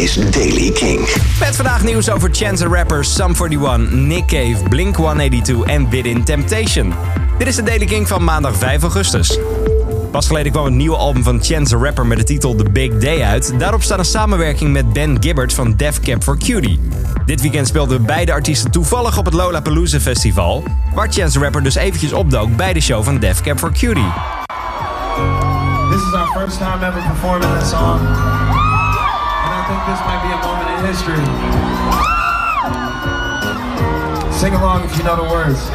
[0.00, 0.98] is Daily King.
[1.40, 6.24] Met vandaag nieuws over Chance the Rapper, Sum 41, Nick Cave, Blink 182 en Within
[6.24, 6.94] Temptation.
[7.38, 9.38] Dit is de Daily King van maandag 5 augustus.
[10.10, 12.98] Pas geleden kwam het nieuwe album van Chance the Rapper met de titel The Big
[12.98, 13.52] Day uit.
[13.58, 16.80] Daarop staat een samenwerking met Ben Gibbard van Def Cap for Cutie.
[17.26, 20.64] Dit weekend speelden beide artiesten toevallig op het Lollapalooza Festival,
[20.94, 24.12] waar Chance the Rapper dus eventjes opdook bij de show van Def Cap for Cutie.
[25.90, 28.39] This is our first time ever performing that song.
[29.90, 31.16] This might be a moment in history.
[34.32, 35.68] Sing along if you know the words.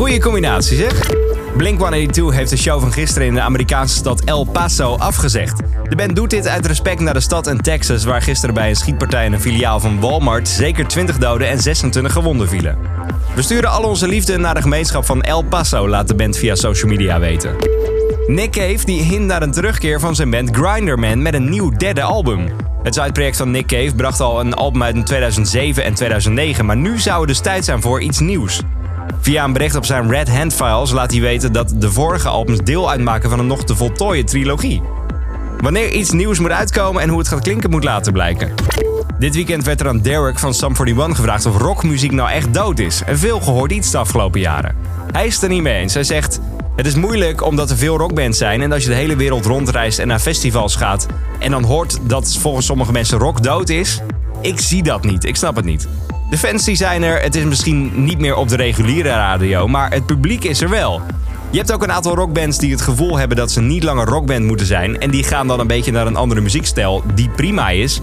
[0.00, 1.10] Goede combinatie zeg.
[1.56, 5.62] Blink-182 heeft de show van gisteren in de Amerikaanse stad El Paso afgezegd.
[5.88, 8.76] De band doet dit uit respect naar de stad in Texas, waar gisteren bij een
[8.76, 12.78] schietpartij in een filiaal van Walmart zeker 20 doden en 26 gewonden vielen.
[13.34, 16.54] We sturen al onze liefde naar de gemeenschap van El Paso, laat de band via
[16.54, 17.56] social media weten.
[18.26, 22.02] Nick Cave die hint naar een terugkeer van zijn band Grinderman met een nieuw derde
[22.02, 22.48] album.
[22.82, 26.76] Het sideproject van Nick Cave bracht al een album uit in 2007 en 2009, maar
[26.76, 28.62] nu zou het dus tijd zijn voor iets nieuws.
[29.20, 32.58] Via een bericht op zijn Red Hand Files laat hij weten dat de vorige albums
[32.58, 34.82] deel uitmaken van een nog te voltooien trilogie.
[35.60, 38.54] Wanneer iets nieuws moet uitkomen en hoe het gaat klinken moet laten blijken.
[39.18, 42.78] Dit weekend werd er aan Derek van Sum 41 gevraagd of rockmuziek nou echt dood
[42.78, 43.02] is.
[43.06, 44.76] En veel gehoord iets de afgelopen jaren.
[45.12, 45.94] Hij is het er niet mee eens.
[45.94, 46.40] Hij zegt...
[46.76, 49.98] Het is moeilijk omdat er veel rockbands zijn en als je de hele wereld rondreist
[49.98, 51.06] en naar festivals gaat
[51.38, 54.00] en dan hoort dat volgens sommige mensen rock dood is.
[54.40, 55.88] Ik zie dat niet, ik snap het niet.
[56.30, 59.90] De fans die zijn er, het is misschien niet meer op de reguliere radio, maar
[59.90, 61.00] het publiek is er wel.
[61.50, 64.44] Je hebt ook een aantal rockbands die het gevoel hebben dat ze niet langer rockband
[64.44, 68.00] moeten zijn en die gaan dan een beetje naar een andere muziekstijl die prima is.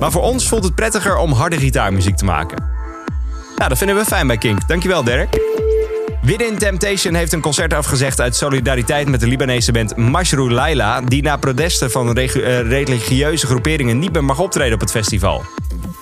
[0.00, 2.64] Maar voor ons voelt het prettiger om harde gitaarmuziek te maken.
[3.56, 4.68] Nou, dat vinden we fijn bij Kink.
[4.68, 5.40] Dankjewel, Derek.
[6.22, 11.22] Within Temptation heeft een concert afgezegd uit solidariteit met de Libanese band Mashrou Laila, die
[11.22, 15.44] na protesten van eh, religieuze groeperingen niet meer mag optreden op het festival.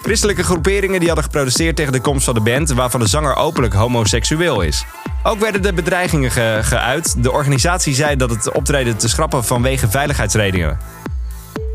[0.06, 3.74] Christelijke groeperingen die hadden geprotesteerd tegen de komst van de band, waarvan de zanger openlijk
[3.74, 4.84] homoseksueel is.
[5.22, 7.22] Ook werden de bedreigingen ge- geuit.
[7.22, 10.78] De organisatie zei dat het optreden te schrappen vanwege veiligheidsredenen.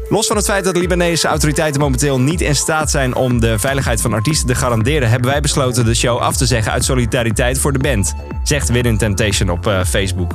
[0.10, 3.60] Los van het feit dat de Libanese autoriteiten momenteel niet in staat zijn om de
[3.60, 7.60] veiligheid van artiesten te garanderen, hebben wij besloten de show af te zeggen uit solidariteit
[7.60, 10.32] voor de band, zegt Within Temptation op eh, Facebook.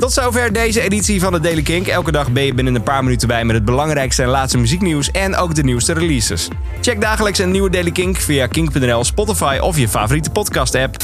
[0.00, 1.86] Tot zover deze editie van de Daily Kink.
[1.86, 5.10] Elke dag ben je binnen een paar minuten bij met het belangrijkste en laatste muzieknieuws
[5.10, 6.48] en ook de nieuwste releases.
[6.80, 10.96] Check dagelijks een nieuwe Daily Kink via kink.nl, Spotify of je favoriete podcast app.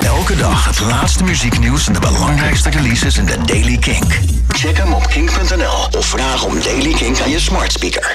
[0.00, 4.18] Elke dag het laatste muzieknieuws en de belangrijkste releases in de Daily Kink.
[4.48, 8.08] Check hem op kink.nl of vraag om Daily Kink aan je smart speaker.